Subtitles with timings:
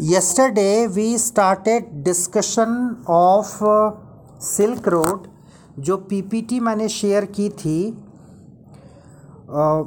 [0.00, 3.58] yesterday we started discussion of
[4.42, 5.26] silk road
[5.78, 7.92] जो P P T मैंने share की थी।
[9.50, 9.84] uh,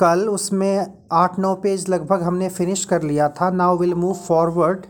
[0.00, 4.86] कल उसमें आठ नौ पेज लगभग हमने फिनिश कर लिया था। Now will move forward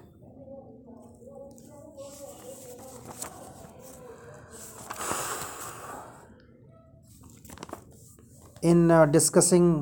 [8.65, 9.75] in discussing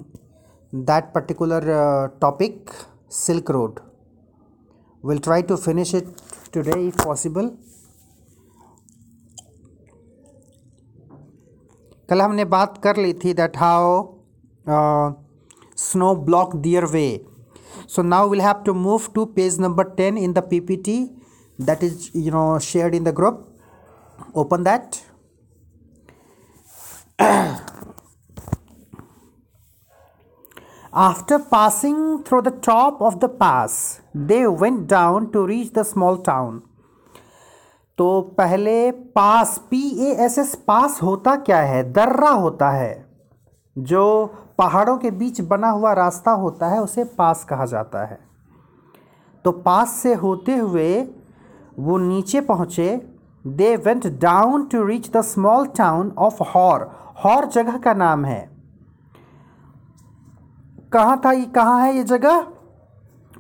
[0.75, 1.71] that particular
[2.21, 2.71] topic
[3.21, 3.81] silk road
[5.03, 6.09] we'll try to finish it
[6.57, 7.51] today if possible
[12.11, 14.03] कल हमने बात कर ली थी that how
[15.85, 17.07] snow block their way
[17.93, 20.97] so now we'll have to move to page number 10 in the ppt
[21.59, 23.41] that is you know shared in the group
[24.43, 25.01] open that
[30.99, 36.19] After passing through the top of the pass, they went down to reach the small
[36.29, 36.59] town.
[37.99, 41.93] तो पहले pass P A S S pass होता क्या है?
[41.93, 43.07] दर्रा होता है।
[43.79, 48.19] जो पहाड़ों के बीच बना हुआ रास्ता होता है उसे पास कहा जाता है।
[49.45, 51.09] तो पास से होते हुए
[51.79, 56.91] वो नीचे पहुँचे। They went down to reach the small town of Hor
[57.25, 58.52] Hor जगह का नाम है।
[60.93, 62.47] कहाँ था ये, कहाँ है ये जगह?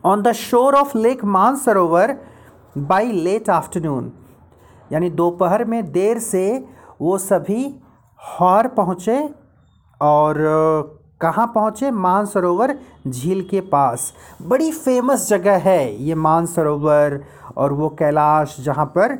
[0.04, 2.16] On the shore of lake Mansarovar
[2.78, 4.12] by late afternoon
[4.92, 6.44] यानी दोपहर में देर से
[7.00, 7.64] वो सभी
[8.20, 9.18] हौर पहुँचे
[10.00, 10.38] और
[11.20, 11.90] कहाँ पहुँचे?
[11.90, 12.74] मानसरोवर
[13.08, 17.20] झील के पास। बड़ी फ़ेमस जगह है ये मानसरोवर
[17.56, 19.18] और वो कैलाश जहाँ पर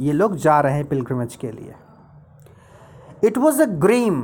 [0.00, 1.74] ये लोग जा रहे हैं पिलग्रमेज के लिए।
[3.24, 4.22] It was a grim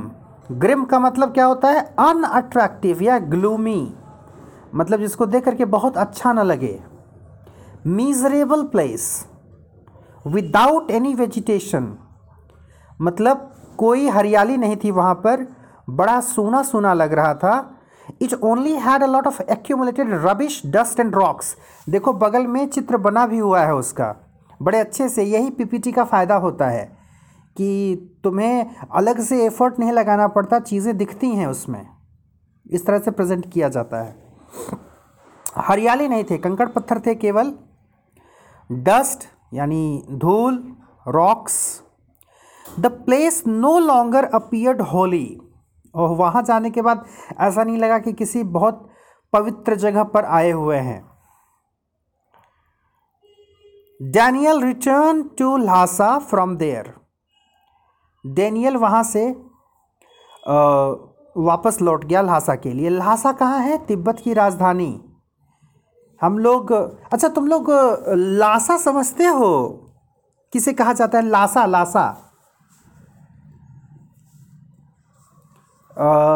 [0.49, 1.81] grim का मतलब क्या होता है?
[1.99, 3.93] अनअट्रैक्टिव या ग्लूमी
[4.75, 6.79] मतलब जिसको देख करके बहुत अच्छा ना लगे।
[7.87, 9.25] Miserable place
[10.27, 11.93] without any vegetation
[13.01, 15.45] मतलब कोई हरियाली नहीं थी वहाँ पर,
[15.89, 17.75] बड़ा सूना सूना लग रहा था।
[18.21, 21.55] It only had a lot of accumulated rubbish dust and rocks
[21.89, 24.15] देखो, बगल में चित्र बना भी हुआ है उसका।
[24.61, 26.98] बड़े अच्छे से यही पीपीटी का फ़ायदा होता है।
[27.59, 31.85] कि तुम्हें अलग से एफर्ट नहीं लगाना पड़ता, चीज़ें दिखती हैं उसमें।
[32.65, 34.15] इस तरह से प्रेजेंट किया जाता है।
[35.57, 37.53] हरियाली नहीं थे, कंकड़ पत्थर थे केवल।
[38.69, 40.63] डस्ट यानी धूल
[41.05, 41.59] rocks
[42.65, 45.39] the place no longer appeared holy
[45.95, 47.05] और वहाँ जाने के बाद
[47.39, 48.87] ऐसा नहीं लगा कि किसी बहुत
[49.33, 51.01] पवित्र जगह पर आए हुए हैं।
[53.99, 56.93] Daniel return to Lhasa from there
[58.25, 59.29] Daniel वहाँ से
[60.43, 60.55] आ,
[61.35, 63.77] वापस लौट गया लहासा के लिए। लहासा कहाँ है?
[63.85, 65.01] तिब्बत की राजधानी।
[66.21, 67.69] हम लोग अच्छा तुम लोग
[68.09, 69.67] लासा समझते हो?
[70.53, 71.25] किसे कहा जाता है?
[71.25, 72.07] लासा लासा।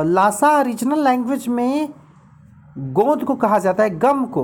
[0.06, 1.90] लासा रीजनल लैंग्वेज में
[2.78, 4.44] गोंद को कहा जाता है गम को।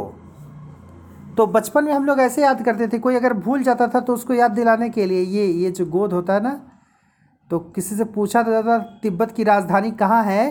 [1.38, 4.13] तो बचपन में हम लोग ऐसे याद करते थे कोई अगर भूल जाता था तो
[4.13, 6.59] उसको याद दिलाने के लिए ये ये जो गोद होता है ना
[7.51, 10.49] तो किसी से पूछा जाता था, तिब्बत की राजधानी कहाँ है?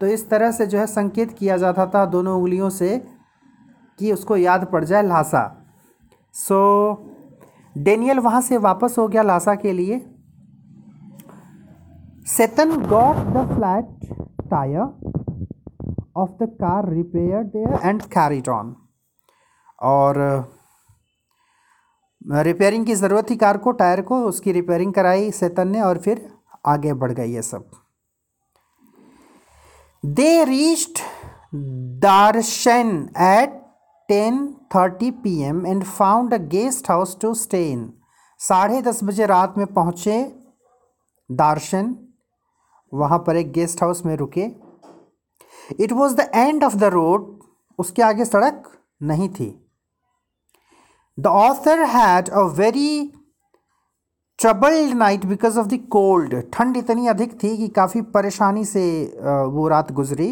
[0.00, 2.98] तो इस तरह से जो है संकेत किया जाता था दोनों उंगलियों से
[3.98, 5.44] कि उसको याद पड़ जाए लासा।
[6.34, 6.58] सो
[7.74, 9.98] डेनियल वहाँ से वापस हो गया लासा के लिए।
[12.26, 14.80] Tsetan got the flat tyre
[16.16, 18.74] of the car repair there and carried on
[19.82, 20.18] और
[22.22, 26.28] रिपेयरिंग की ज़रूरत थी कार को टायर को, उसकी रिपेयरिंग कराई सेतन ने और फिर
[26.66, 27.70] आगे बढ़ गए ये सब।
[30.04, 30.98] They reached
[32.02, 33.62] Darchen at
[34.08, 37.92] ten thirty P M and found a guest house to stay in
[38.40, 40.22] साढ़े दस बजे रात में पहुँचे
[41.30, 41.96] दार्शन
[42.92, 44.44] वहाँ पर एक गेस्ट हाउस में रुके।
[45.80, 47.38] It was the end of the road
[47.78, 48.70] उसके आगे सड़क
[49.02, 49.48] नहीं थी।
[51.18, 53.12] The author had a very
[54.38, 58.82] troubled night because of the cold ठंड इतनी अधिक थी कि काफ़ी परेशानी से
[59.52, 60.28] वो रात गुजरी।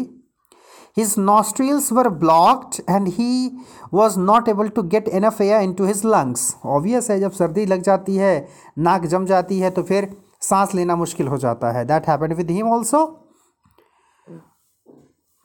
[0.97, 3.57] His nostrils were blocked and he
[3.93, 7.81] was not able to get enough air into his lungs obvious है, जब सर्दी लग
[7.81, 8.47] जाती है,
[8.79, 10.09] नाक जम जाती है तो फिर
[10.41, 13.05] सांस लेना मुश्किल हो जाता है। That happen with him also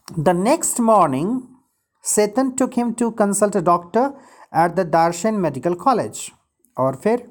[0.08, 1.40] the next morning
[2.04, 4.12] Tsetan took him to consult doctor
[4.58, 6.30] at the Darchen medical college
[6.76, 7.28] और फिर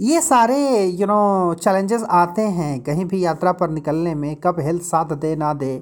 [0.00, 4.82] ये सारे यू नो चैलेंजेस आते हैं कहीं भी यात्रा पर निकलने में, कब हेल्थ
[4.82, 5.72] साथ दे ना दे।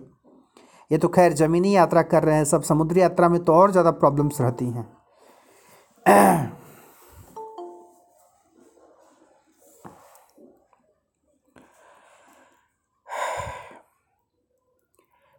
[0.91, 3.91] ये तो खैर ज़मीनी यात्रा कर रहे हैं सब, समुद्री यात्रा में तो और ज़्यादा
[3.93, 4.89] प्रॉब्लम्स रहती हैं।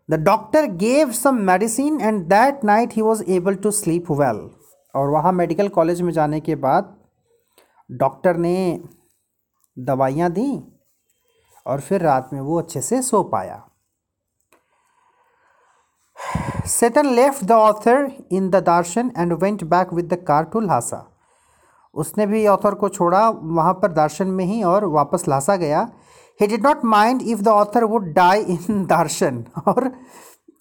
[0.10, 4.50] The doctor gave some medicine and that night he was able to sleep well
[4.94, 6.98] और वहाँ मेडिकल कॉलेज में जाने के बाद
[7.92, 8.80] डॉक्टर ने
[9.78, 10.62] दवाइयाँ दी
[11.66, 13.62] और फिर रात में वो अच्छे से सो पाया।
[16.68, 21.08] Tsetan left the author in the Darchen and went back with the car to Lhasa
[21.96, 25.82] उसने भी ऑथर को छोड़ा वहाँ पर दार्शन में ही और वापस लहासा गया।
[26.40, 29.92] He did not mind if the author would die in Darchen और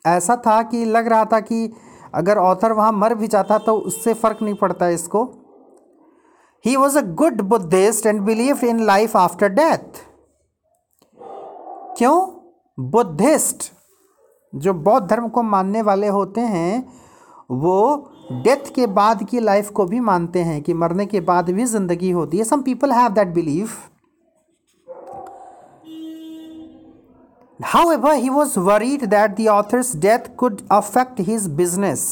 [0.07, 1.73] ऐसा था कि लग रहा था कि
[2.15, 5.25] अगर ऑथर वहाँ मर भी जाता तो उससे फ़र्क नहीं पड़ता इसको।
[6.65, 10.03] He was a good Buddhist and believe in life after death
[11.99, 12.21] क्यों?
[12.79, 13.73] बुद्धिस्ट
[14.53, 16.89] जो बौद्ध धर्म को मानने वाले होते हैं
[17.51, 21.65] वो डेथ के बाद की लाइफ को भी मानते हैं कि मरने के बाद भी
[21.65, 23.71] ज़िंदगी होती है। Some people have that believe
[27.61, 32.05] However, he was worried that the author's death could affect his business,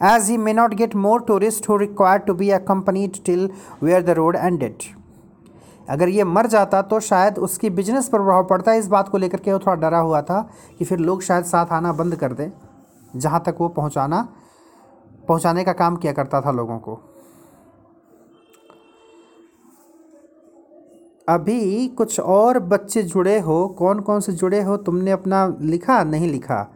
[0.00, 3.48] as he may not get more tourists who required to be accompanied till
[3.82, 4.84] where the road ended.
[5.88, 9.18] अगर ये मर जाता तो शायद उसकी business पर प्रभाव पड़ता। है इस बात को
[9.18, 12.32] लेकर के वो थोड़ा डरा हुआ था कि फिर लोग शायद साथ आना बंद कर
[12.32, 12.50] दें,
[13.16, 14.28] जहाँ तक वो पहुँचाना,
[15.28, 16.98] पहुँचाने का काम किया करता था लोगों को।
[21.28, 24.76] अभी कुछ और बच्चे जुड़े हो। कौन कौन से जुड़े हो?
[24.76, 26.02] तुमने अपना लिखा?
[26.04, 26.66] नहीं लिखा?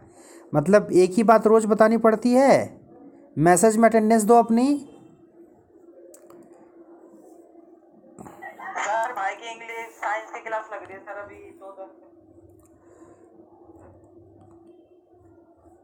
[0.55, 2.84] मतलब एक ही बात रोज़ बतानी पड़ती है?
[3.37, 4.65] मैसेज में अटेंडेंस दो अपनी।
[8.77, 11.43] सर भाई की इंग्लिश साइंस की क्लास लग रही है सर अभी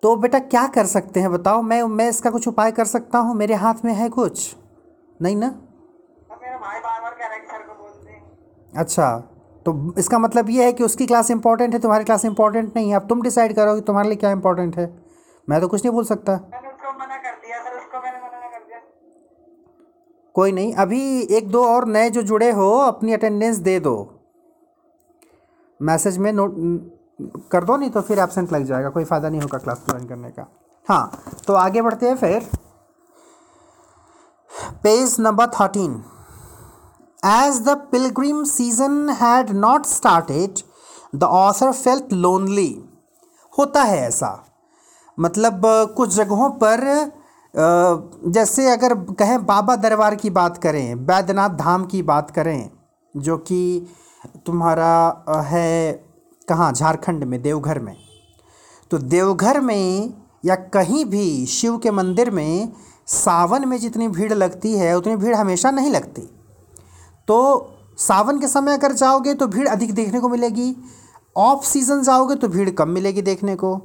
[0.03, 1.61] तो बेटा क्या कर सकते हैं बताओ?
[1.61, 3.35] मैं मैं इसका कुछ उपाय कर सकता हूँ?
[3.35, 4.55] मेरे हाथ में है कुछ?
[5.21, 5.47] नहीं ना?
[6.41, 7.91] मेरा भाई बार बार कह रहा है सर को बोल
[8.73, 9.17] अच्छा
[9.65, 12.95] तो इसका मतलब ये है कि उसकी क्लास इंपॉर्टेंट है तुम्हारी क्लास इंपॉर्टेंट नहीं है।
[12.95, 14.85] अब तुम डिसाइड करो कि तुम्हारे लिए क्या इंपॉर्टेंट है।
[15.47, 18.47] मैं तो कुछ नहीं बोल सकता। मैंने उसको मना कर दिया सर उसको मैंने मना
[18.47, 18.79] कर दिया
[20.35, 23.95] कोई नहीं, अभी एक दो और नए जो जुड़े हो, अपनी अटेंडेंस दे दो।
[25.79, 26.55] मैसेज में नोट,
[27.51, 30.29] कर दो, नहीं तो फिर एबसेंट लग जाएगा, कोई फ़ायदा नहीं होगा क्लास ज्वाइन करने
[30.29, 30.47] का।
[30.87, 32.49] हाँ तो आगे बढ़ते हैं फिर।
[34.83, 36.03] Page number thirteen
[37.23, 40.59] as the pilgrim season had not started
[41.15, 42.71] the author felt lonely
[43.53, 44.31] होता है ऐसा।
[45.17, 45.61] मतलब
[45.97, 47.11] कुछ जगहों पर
[47.53, 52.69] जैसे अगर कहें बाबा दरबार की बात करें, बैद्यनाथ धाम की बात करें,
[53.15, 53.87] जो कि
[54.45, 55.91] तुम्हारा है
[56.47, 56.71] कहाँ?
[56.73, 57.95] झारखंड में, देवघर में।
[58.91, 60.13] तो देवघर में
[60.45, 62.73] या कहीं भी शिव के मंदिर में
[63.07, 66.21] सावन में जितनी भीड़ लगती है, उतनी भीड़ हमेशा नहीं लगती।
[67.27, 67.67] तो
[67.97, 70.75] सावन के समय अगर जाओगे तो भीड़ अधिक देखने को मिलेगी।
[71.35, 73.75] ऑफ़ सीज़न जाओगे तो भीड़ कम मिलेगी देखने को।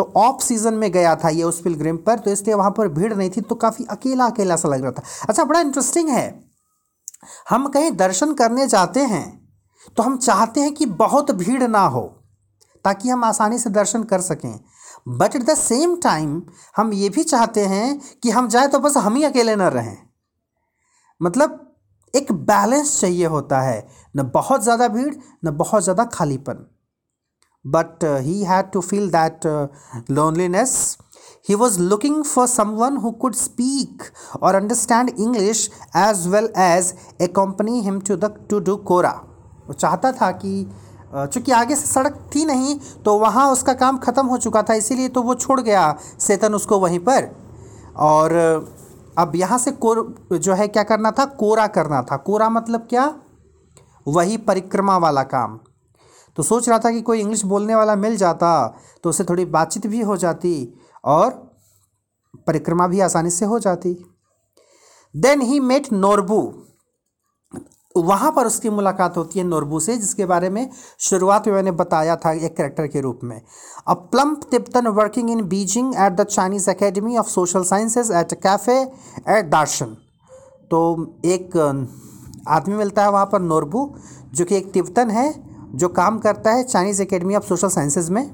[0.00, 3.12] तो ऑफ़ सीज़न में गया था ये उस पिलग्रिम पर तो इसलिए वहाँ पर भीड़
[3.14, 6.28] नहीं थी तो काफ़ी अकेला अकेला सा लग रहा था। अच्छा बड़ा इंटरेस्टिंग है।
[7.50, 9.26] हम कहीं दर्शन करने जाते हैं
[9.96, 12.02] तो हम चाहते हैं कि बहुत भीड़ ना हो,
[12.84, 14.58] ताकि हम आसानी से दर्शन कर सकें।
[15.08, 16.42] But at the same time
[16.76, 19.96] हम ये भी चाहते हैं कि हम जाए तो बस हम ही अकेले ना रहें।
[21.20, 21.66] मतलब
[22.14, 25.14] एक बैलेंस चाहिए होता है, न बहुत ज़्यादा भीड़,
[25.44, 26.66] न बहुत ज़्यादा खालीपन।
[27.64, 29.46] But he had to feel that
[30.10, 30.96] loneliness
[31.48, 34.02] he was looking for someone who could speak
[34.40, 35.62] or understand english
[36.00, 36.90] as well as
[37.26, 39.12] accompany him to the, to do kora
[39.68, 40.52] वो चाहता था कि
[41.12, 45.08] चूँकि आगे से सड़क थी नहीं तो वहाँ उसका काम ख़त्म हो चुका था, इसीलिए
[45.08, 47.28] तो वो छोड़ गया सेतन उसको वहीं पर।
[47.96, 48.34] और
[49.18, 51.24] अब यहाँ से कोर, जो है क्या करना था?
[51.24, 53.14] कोरा करना था। कोरा मतलब क्या?
[54.08, 55.58] वही परिक्रमा वाला काम।
[56.40, 58.50] तो सोच रहा था कि कोई इंग्लिश बोलने वाला मिल जाता
[59.04, 60.52] तो उससे थोड़ी बातचीत भी हो जाती
[61.04, 61.30] और
[62.46, 63.92] परिक्रमा भी आसानी से हो जाती।
[65.14, 66.38] देन ही मेट नोरबू
[67.96, 70.70] वहाँ पर उसकी मुलाकात होती है नोरबू से, जिसके बारे में
[71.00, 73.40] शुरुआत में मैंने बताया था एक करेक्टर के रूप में।
[73.88, 78.80] A plump Tibetan working in Beijing at the Chinese Academy of Social Sciences at cafe
[79.28, 79.94] at Darchen
[80.70, 80.82] तो
[81.26, 81.56] एक
[82.48, 83.88] आदमी मिलता है वहाँ पर नोरबू
[84.34, 85.28] जो कि एक तिब्बतन है।
[85.72, 88.24] जो काम करता है Chinese Academy of Social Sciences में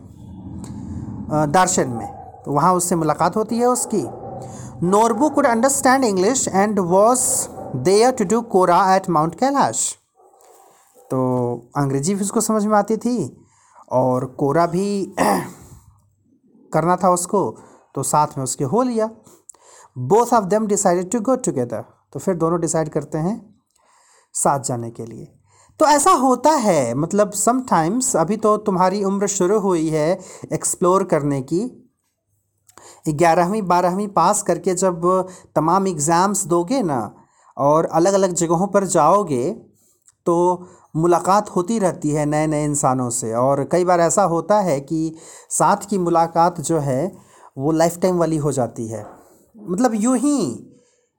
[1.52, 2.06] दार्शन में।
[2.44, 4.02] तो वहाँ उससे मुलाकात होती है उसकी।
[4.82, 7.20] Norbu could understand English and was
[7.78, 9.92] there to do kora at Mount Kailash
[11.10, 11.18] तो
[11.76, 13.16] अंग्रेज़ी भी उसको समझ में आती थी
[13.92, 15.14] और कोरा भी
[16.72, 17.40] करना था उसको
[17.94, 19.10] तो साथ में उसके हो लिया।
[19.96, 23.36] Both of them decided to go together तो फिर दोनों डिसाइड करते हैं
[24.34, 25.26] साथ जाने के लिए।
[25.80, 30.08] तो ऐसा होता है। मतलब समटाइम्स अभी तो तुम्हारी उम्र शुरू हुई है
[30.52, 31.60] एक्सप्लोर करने की।
[33.08, 35.02] ग्यारहवीं, बारहवीं पास करके जब
[35.56, 37.00] तमाम एग्ज़ाम्स दोगे ना
[37.56, 39.50] और अलग अलग जगहों पर जाओगे
[40.26, 40.36] तो
[40.96, 45.14] मुलाकात होती रहती है नए नए इंसानों से। और कई बार ऐसा होता है कि
[45.50, 47.12] साथ की मुलाकात जो है,
[47.56, 49.04] वो लाइफ टाइम वाली हो जाती है।
[49.56, 50.38] मतलब यूँ ही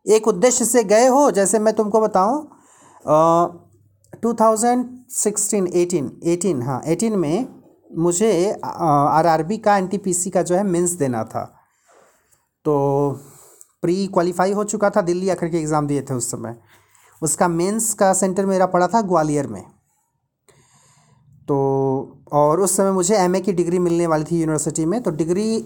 [0.05, 2.41] एक उद्देश्य से गए हो, जैसे मैं तुमको बताऊँ
[4.13, 7.47] two thousand sixteen eighteen eighteen हाँ एटीन में
[7.97, 8.31] मुझे
[8.63, 11.43] आर आर बी का एन टी पी सी का जो है मेंस देना था।
[12.65, 12.75] तो
[13.81, 16.55] प्री क्वालिफाई हो चुका था, दिल्ली आकर के एग्ज़ाम दिए थे उस समय।
[17.21, 19.63] उसका मेंस का सेंटर मेरा पड़ा था ग्वालियर में।
[21.47, 21.57] तो
[22.33, 25.59] और उस समय मुझे एमए की डिग्री मिलने वाली थी यूनिवर्सिटी में तो डिग्री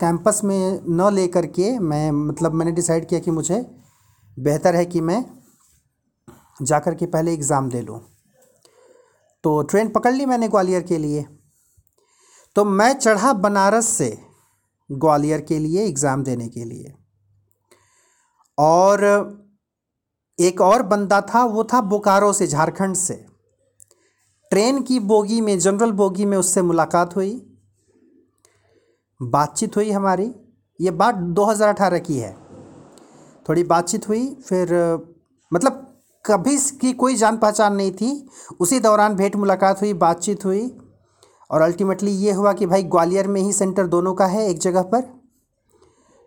[0.00, 3.64] कैंपस में न लेकर के मैं मतलब मैंने डिसाइड किया कि मुझे
[4.36, 5.24] बेहतर है कि मैं
[6.62, 8.00] जा कर के पहले एग्ज़ाम दे लूँ।
[9.44, 11.26] तो ट्रेन पकड़ ली मैंने ग्वालियर के लिए।
[12.56, 14.18] तो मैं चढ़ा बनारस से
[14.92, 16.94] ग्वालियर के लिए एग्ज़ाम देने के लिए।
[18.58, 19.04] और
[20.38, 23.14] एक और बंदा था, वो था बोकारो से, झारखंड से।
[24.50, 27.56] ट्रेन की बोगी में, जनरल बोगी में उससे मुलाकात हुई।
[29.22, 30.34] बातचीत हुई हमारी।
[30.80, 32.36] ये बात 2018 की है।
[33.48, 34.72] थोड़ी बातचीत हुई, फिर
[35.52, 35.89] मतलब
[36.24, 38.28] कभी की कोई जान पहचान नहीं थी।
[38.60, 40.70] उसी दौरान भेंट मुलाकात हुई, बातचीत हुई
[41.50, 44.82] और अल्टीमेटली ये हुआ कि भाई ग्वालियर में ही सेंटर दोनों का है एक जगह
[44.84, 45.02] पर।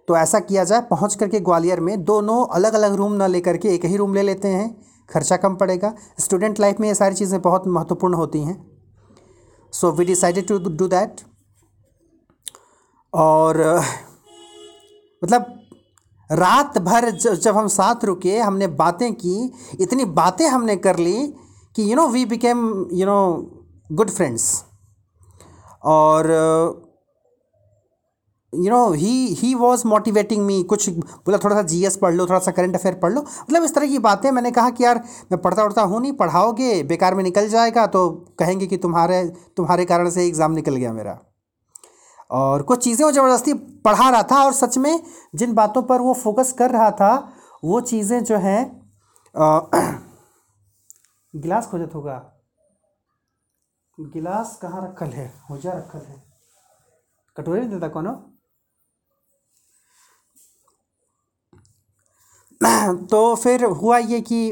[0.07, 3.69] तो ऐसा किया जाए, पहुँच करके ग्वालियर में दोनों अलग अलग रूम ना लेकर के
[3.69, 4.75] एक ही रूम ले लेते हैं।
[5.09, 8.55] खर्चा कम पड़ेगा। स्टूडेंट लाइफ में ये सारी चीज़ें बहुत महत्वपूर्ण होती हैं।
[9.73, 11.21] So we decided to do that
[13.13, 13.61] और
[15.21, 15.59] मतलब
[16.29, 21.27] रात भर जब हम साथ रुके, हमने बातें की, इतनी बातें हमने कर ली
[21.75, 22.63] कि you know we became
[22.93, 23.19] you know
[23.91, 24.63] good friends
[25.85, 26.31] और
[28.53, 32.39] you know he he was motivating me कुछ बोला, थोड़ा सा जीएस पढ़ लो, थोड़ा
[32.39, 35.41] सा करंट अफेयर पढ़ लो। मतलब इस तरह की बातें मैंने कहा कि, यार, मैं
[35.41, 39.23] पढ़ता उढ़ता हूँ नहीं, पढ़ाओगे, बेकार में निकल जाएगा तो कहेंगे कि तुम्हारे
[39.57, 41.19] तुम्हारे कारण से एग्ज़ाम निकल गया मेरा।
[42.33, 43.53] और कुछ चीज़ें वो ज़बरदस्ती
[43.85, 45.03] पढ़ा रहा था और सच में
[45.35, 47.13] जिन बातों पर वो फोकस कर रहा था,
[47.63, 48.61] वो चीज़ें जो हैं
[51.33, 52.15] गिलास खोजत होगा।
[53.97, 55.27] गिलास कहाँ रखल है?
[55.49, 56.21] हो जा रखल है।
[57.37, 58.07] कटोरी नहीं देता कौन?
[63.11, 64.49] तो फिर हुआ ये कि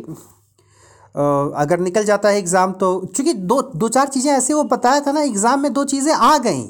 [1.15, 5.11] अगर निकल जाता है एग्ज़ाम तो चूँकि दो दो चार चीज़ें ऐसे वो बताया था
[5.11, 6.61] ना, एग्ज़ाम में दो चीज़ें आ गई।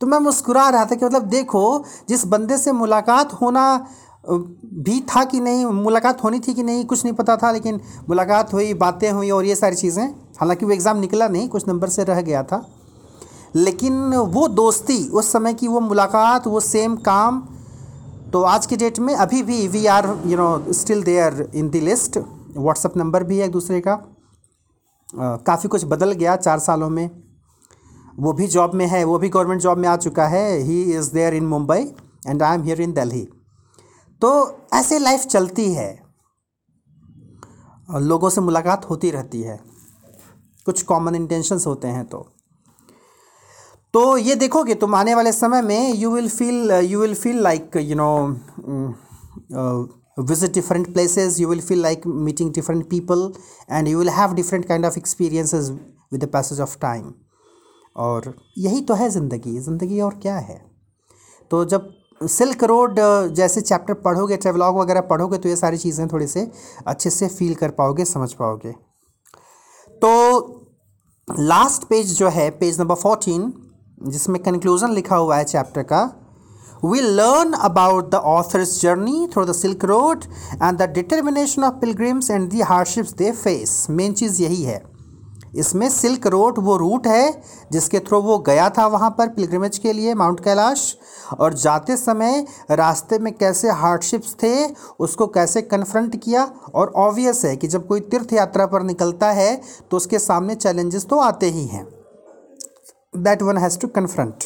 [0.00, 3.86] तो मैं मुस्कुरा रहा था कि मतलब देखो, जिस बंदे से मुलाकात होना
[4.26, 8.52] भी था कि नहीं, मुलाकात होनी थी कि नहीं, कुछ नहीं पता था, लेकिन मुलाकात
[8.52, 10.04] हुई, बातें हुई और ये सारी चीज़ें।
[10.40, 12.64] हालाँकि वो एग्ज़ाम निकला नहीं, कुछ नंबर से रह गया था।
[13.56, 17.40] लेकिन वो दोस्ती, उस समय की वो मुलाकात, वो सेम काम
[18.32, 21.76] तो आज के डेट में अभी भी we are you know still there in the
[21.82, 22.18] list
[22.56, 23.94] WhatsApp number भी है एक दूसरे का।
[25.46, 27.08] काफ़ी कुछ बदल गया चार सालों में।
[28.16, 31.12] वो भी जॉब में है, वो भी गवर्नमेंट जॉब में आ चुका है। He is
[31.14, 31.80] there in Mumbai
[32.28, 33.26] and I am here in Delhi
[34.22, 34.30] तो
[34.74, 35.90] ऐसे लाइफ चलती है।
[38.02, 39.58] लोगों से मुलाकात होती रहती है।
[40.66, 42.26] कुछ कॉमन इंटेंशंस होते हैं तो।
[43.94, 47.76] तो ये देखोगे, तुम आने वाले समय में you will feel you will feel like
[47.76, 48.08] you know
[50.20, 53.32] visit different places you will feel like meeting different people
[53.70, 57.12] and you will have different kind of experiences with the passage of time
[57.96, 60.60] और यही तो है ज़िंदगी। ज़िंदगी और क्या है?
[61.50, 62.98] तो जब सिल्क रोड
[63.34, 66.50] जैसे चैप्टर पढ़ोगे ट्रेवलॉग वगैरह पढ़ोगे तो ये सारी चीज़ें थोड़ी से
[66.86, 68.72] अच्छे से फील कर पाओगे, समझ पाओगे।
[70.02, 70.62] तो
[71.28, 73.52] लास्ट पेज जो है पेज नंबर फोर्टीन
[74.04, 76.02] जिसमें कंक्लूजन लिखा हुआ है चैप्टर का
[76.84, 80.24] we learn about the author's journey through the Silk Road
[80.62, 84.82] and the determination of pilgrims and the hardships they face main चीज़ यही है।
[85.56, 89.92] इसमें सिल्क रोड वो रूट है, जिसके थ्रू वो गया था वहाँ पर पिलग्रिमेज के
[89.92, 90.96] लिए माउंट कैलाश
[91.38, 94.66] और जाते समय रास्ते में कैसे हार्डशिप्स थे,
[94.98, 96.44] उसको कैसे कन्फ्रंट किया,
[96.74, 99.60] और ऑब्वियस है कि जब कोई तीर्थ यात्रा पर निकलता है
[99.90, 101.86] तो उसके सामने चैलेंजेस तो आते ही हैं।
[103.16, 104.44] That one has to confront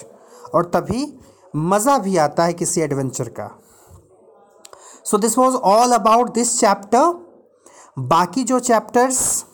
[0.55, 1.07] और तभी
[1.55, 3.51] मज़ा भी आता है किसी एडवेंचर का।
[5.05, 7.29] So this was all about this chapter
[7.99, 9.45] बाकी जो चैप्टर्स